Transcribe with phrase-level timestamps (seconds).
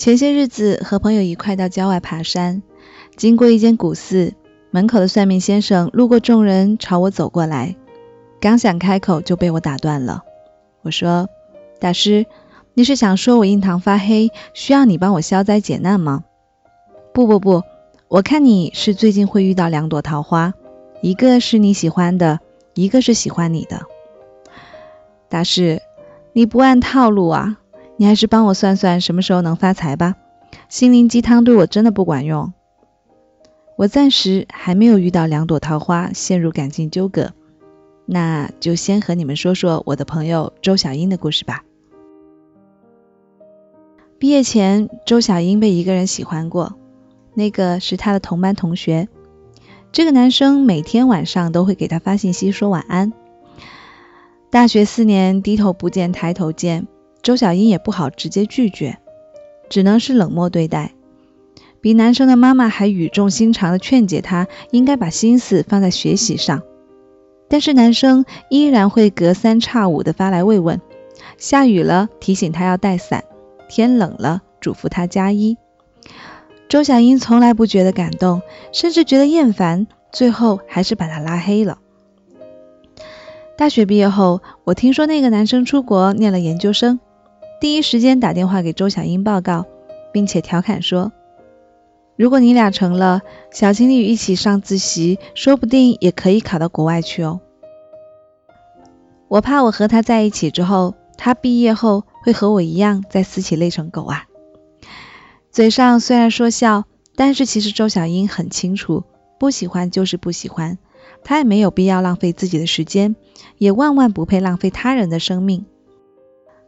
[0.00, 2.62] 前些日子和朋友一块到郊外爬山，
[3.16, 4.32] 经过一间古寺，
[4.70, 7.76] 门口的算命先生路过众人，朝我走过来，
[8.40, 10.22] 刚想开口就被我打断了。
[10.80, 11.28] 我说
[11.78, 12.24] ：“大师，
[12.72, 16.24] 你是想说我印堂发黑，需要你帮我消灾解难吗
[17.12, 17.62] ？”“不不不，
[18.08, 20.54] 我看你是最近会遇到两朵桃花，
[21.02, 22.40] 一个是你喜欢的，
[22.72, 23.82] 一个是喜欢你的。”
[25.28, 25.82] 大师，
[26.32, 27.59] 你不按套路啊！
[28.00, 30.14] 你还是帮我算算什么时候能发财吧。
[30.70, 32.54] 心灵鸡汤对我真的不管用。
[33.76, 37.34] 我暂时还没有遇到两朵桃花陷入感情纠葛，
[38.06, 41.62] 那就先和你们说说我的朋友周小英的故事吧。
[44.18, 46.78] 毕业前，周小英被一个人喜欢过，
[47.34, 49.08] 那个是她的同班同学。
[49.92, 53.12] 这个男生每天晚上都会给她发信息说晚安。
[54.48, 56.86] 大学四年，低头不见抬头见。
[57.22, 58.98] 周小英也不好直接拒绝，
[59.68, 60.92] 只能是冷漠对待。
[61.82, 66.62] 比男生的妈妈还语重心长的劝解他，应该把心思放在学习上。
[67.48, 70.80] 但是男生依然会隔三差五的发来慰问，
[71.36, 73.24] 下雨了提醒他要带伞，
[73.68, 75.56] 天冷了嘱咐他加衣。
[76.68, 81.78] 周小英从来不觉得感动，甚至觉得厌烦，最后还是把他拉黑了。
[83.56, 87.00] 大学毕业后，我听说那个男生出国念了研究生。
[87.60, 89.66] 第一时间打电话给周小英报告，
[90.12, 91.12] 并且调侃说
[92.16, 93.20] ：“如果你俩成了，
[93.52, 97.40] 小情侣一起上自习，说不定也可以考到国外去哦。”
[99.28, 104.24] 我怕我和他在一起之后，他毕业后会和我一样再私企累成狗啊！
[105.50, 109.04] 嘴上虽然说笑，但是其实周小英很清楚，
[109.38, 110.78] 不喜欢就是不喜欢，
[111.22, 113.14] 他也没有必要浪费自己的时间，
[113.58, 115.66] 也万万不配浪费他人的生命。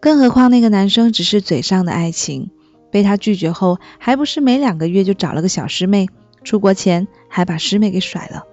[0.00, 2.50] 更何况那个男生只是嘴上的爱情，
[2.90, 6.08] 被他拒绝后，还不是没两个月就找了个小师妹，
[6.42, 8.44] 出国前还把师妹给甩了。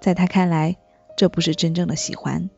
[0.00, 0.76] 在他看来，
[1.16, 2.48] 这不是真正的喜欢。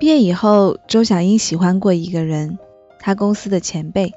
[0.00, 2.58] 毕业以后，周小英喜欢过一个人，
[2.98, 4.12] 他公司的前辈。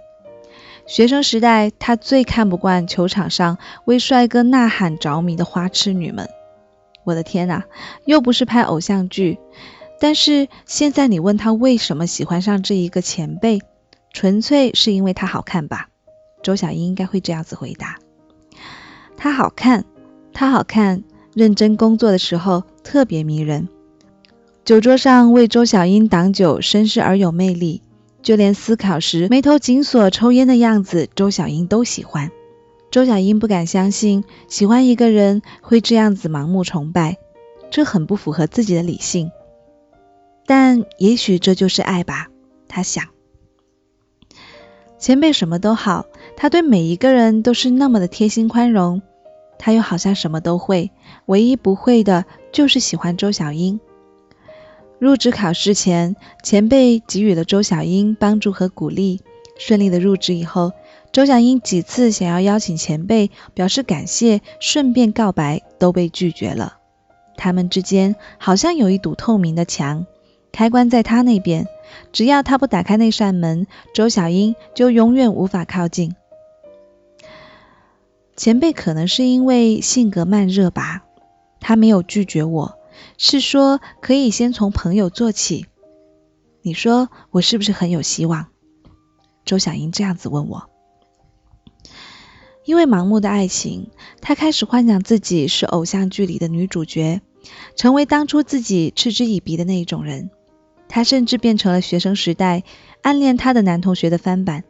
[0.88, 6.28] 学生时代，他最看不惯球场上为帅哥呐喊着迷的花痴女们。
[7.03, 7.63] 我的天哪，
[8.06, 9.38] 又不是拍偶像剧。
[10.05, 13.63] 但是现在你问他为什么喜欢上这一个前辈，
[14.13, 15.89] 纯粹是因为他好看吧？
[16.43, 17.97] 周小英应该会这样子回答：
[19.17, 19.83] 他好看，
[20.31, 23.67] 他好看，认真工作的时候特别迷人。
[24.63, 27.81] 酒桌上为周小英挡酒，绅士而有魅力。
[28.21, 32.29] 就连思考时眉头紧锁、抽烟的样子，周小英都喜欢。
[32.91, 37.17] 周小英不敢相信，喜欢一个人会这样子盲目崇拜，
[37.71, 39.31] 这很不符合自己的理性。
[40.45, 42.28] 但也许这就是爱吧，
[42.67, 43.06] 他想。
[44.97, 46.06] 前辈什么都好，
[46.38, 49.01] 他对每一个人都是那么的贴心宽容，
[49.59, 50.91] 他又好像什么都会，
[51.25, 53.79] 唯一不会的就是喜欢周小英。
[54.97, 59.22] 入职考试前，前辈给予了周小英帮助和鼓励。
[59.57, 60.72] 顺利的入职以后，
[61.12, 66.77] 周小英几次想要邀请前辈表示感谢，顺便告白，都被拒绝了。
[67.38, 70.06] 他们之间好像有一堵透明的墙。
[70.55, 71.67] 开关在他那边，
[72.13, 76.16] 只要他不打开那扇门，周小英就永远无法靠近。
[78.38, 81.03] 前辈可能是因为性格慢热吧，
[81.59, 82.79] 他没有拒绝我，
[83.17, 85.65] 是说可以先从朋友做起。
[86.61, 88.47] 你说我是不是很有希望？
[89.44, 90.69] 周小英这样子问我。
[92.63, 93.89] 因为盲目的爱情，
[94.21, 97.19] 他开始幻想自己是偶像剧里的女主角，
[97.75, 100.29] 成为当初自己嗤之以鼻的那一种人。
[100.88, 102.63] 他甚至变成了学生时代
[103.01, 104.63] 暗恋他的男同学的翻版，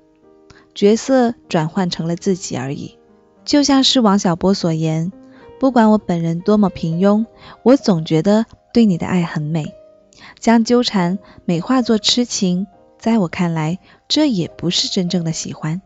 [0.74, 2.98] 角色转换成了自己而已。
[3.44, 5.12] 就像是王小波所言
[5.60, 7.26] ：“不管我本人多么平庸，
[7.64, 9.74] 我总觉得对你的爱很美。”
[10.40, 12.68] 将纠缠美化作痴情，
[12.98, 15.82] 在我看来，这也不是真正的喜欢。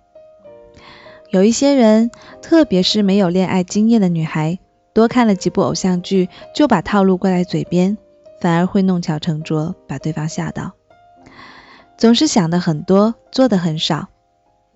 [1.30, 2.12] 有一些人，
[2.42, 4.60] 特别是没有恋爱经验的女孩，
[4.94, 7.98] 多看了几部偶像剧，就把套路挂在嘴边。
[8.42, 10.74] 反而会弄巧成拙，把对方吓到。
[11.98, 14.08] 总是想的很多，做的很少。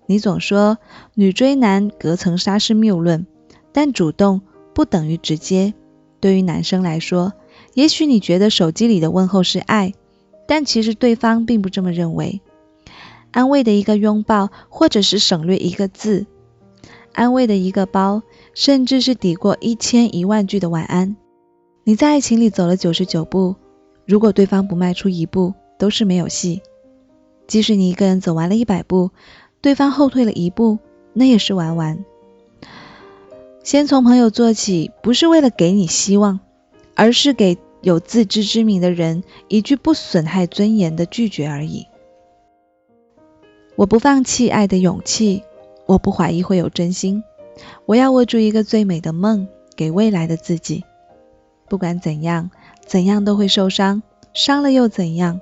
[0.06, 0.76] 你总说
[1.14, 3.26] 女追男隔层纱是谬论，
[3.72, 4.42] 但主动
[4.74, 5.72] 不等于直接。
[6.20, 7.32] 对于男生来说，
[7.74, 9.94] 也许你觉得手机里的问候是爱，
[10.46, 12.42] 但其实对方并不这么认为。
[13.30, 16.26] 安慰的一个拥抱，或者是省略一个字；
[17.12, 18.22] 安慰的一个包，
[18.54, 21.16] 甚至是抵过一千一万句的晚安。
[21.86, 23.56] 你在爱情里走了九十九步，
[24.06, 26.62] 如果对方不迈出一步，都是没有戏。
[27.46, 29.10] 即使你一个人走完了一百步，
[29.60, 30.78] 对方后退了一步，
[31.12, 32.02] 那也是玩完。
[33.62, 36.40] 先从朋友做起，不是为了给你希望，
[36.94, 41.86] 而是给有自知之明的人一句不损害尊严的拒绝而已。
[43.76, 45.42] 我不放弃爱的勇气，
[45.84, 47.22] 我不怀疑会有真心。
[47.84, 49.46] 我要握住一个最美的梦，
[49.76, 50.82] 给未来的自己。
[51.68, 52.50] 不管怎样，
[52.86, 54.02] 怎样都会受伤，
[54.32, 55.40] 伤了又怎样？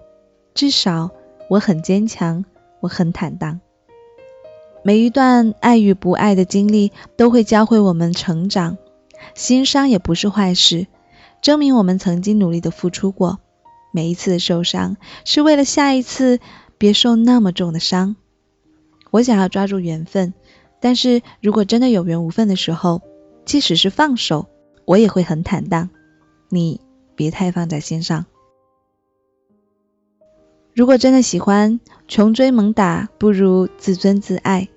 [0.54, 1.10] 至少
[1.48, 2.44] 我很坚强，
[2.80, 3.60] 我很坦荡。
[4.82, 8.78] 每一段爱与不爱的经历都会教会我们成长，
[9.34, 10.86] 心伤也不是坏事，
[11.40, 13.38] 证明我们曾经努力的付出过。
[13.92, 16.40] 每一次的受伤是为了下一次
[16.78, 18.16] 别受那么重的伤。
[19.10, 20.34] 我想要抓住缘分。
[20.80, 23.02] 但是如果真的有缘无分的时候，
[23.44, 24.48] 即使是放手，
[24.84, 25.90] 我也会很坦荡。
[26.52, 26.80] 你
[27.16, 28.26] 别太放在心上。
[30.74, 34.68] 如果真的喜欢，穷追猛打不如自尊自爱。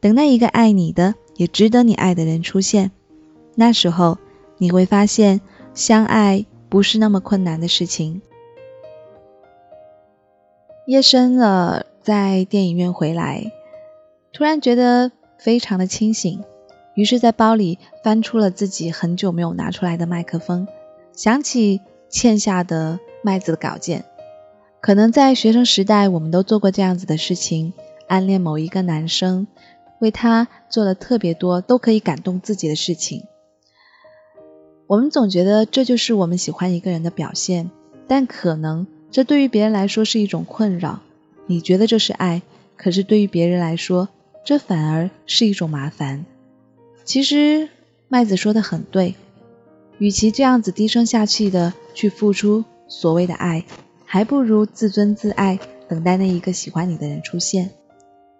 [0.00, 2.90] 等待一个爱你的，也值得你爱的人出现。
[3.54, 4.16] 那时候
[4.56, 5.42] 你会发现，
[5.74, 8.22] 相爱不是那么困难的事情。
[10.86, 13.52] 夜深了，在电影院回来，
[14.32, 15.12] 突然觉得。
[15.38, 16.44] 非常的清醒，
[16.94, 20.68] 于是，在包里翻出了自己很久没有拿出来的麦克风，
[21.14, 24.04] 想起欠下的麦子的稿件。
[24.80, 27.72] 可能在学生时代，我们都做过这样子的事情：
[28.08, 29.46] 暗恋某一个男生，
[30.00, 33.22] 为他做了特别多都可以感动自己的事情。
[34.88, 37.70] 我们总觉得这就是我们喜欢一个人的表现，
[38.08, 41.00] 但可能这对于别人来说是一种困扰。
[41.46, 42.42] 你觉得这是爱，
[42.76, 44.08] 可是对于别人来说，
[44.44, 46.26] 这反而是一种麻烦。
[47.04, 47.68] 其实
[48.08, 49.14] 麦子说的很对，
[50.02, 53.64] 与其这样子低声下气的去付出所谓的爱，
[54.04, 57.70] 还不如自尊自爱，等待那一个喜欢你的人出现。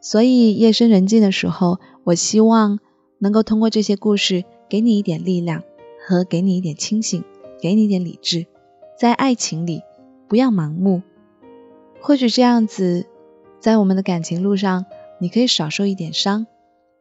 [0.00, 2.80] 所以夜深人静的时候，我希望
[3.20, 5.62] 能够通过这些故事，给你一点力量，
[6.04, 7.22] 和给你一点清醒，
[7.60, 8.46] 给你一点理智。
[8.98, 9.82] 在爱情里，
[10.26, 11.02] 不要盲目。
[12.00, 13.06] 或许这样子，
[13.60, 14.84] 在我们的感情路上。
[15.20, 16.48] 你可以少受一点伤，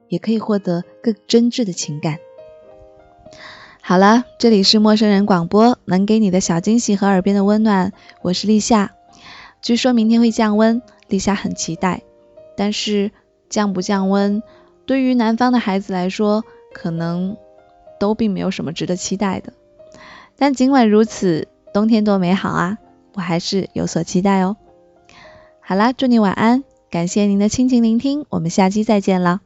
[0.07, 2.19] 也可以获得更真挚的情感。
[3.83, 7.91] 好了，这里是陌生人广播，能给你的小惊喜和耳边的温暖。
[8.21, 8.91] 我是立夏。
[9.61, 12.03] 据说明天会降温，立夏很期待。
[12.55, 13.11] 但是
[13.49, 14.43] 降不降温，
[14.85, 16.43] 对于南方的孩子来说，
[16.73, 17.35] 可能
[17.99, 19.51] 都并没有什么值得期待的。
[20.37, 22.77] 但尽管如此，冬天多美好啊！
[23.15, 24.57] 我还是有所期待哦。
[25.59, 26.63] 好啦，祝你晚安。
[26.91, 29.41] 感谢您的倾情聆听，我们下期再见了。